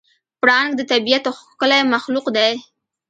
[0.41, 2.53] پړانګ د طبیعت ښکلی مخلوق دی.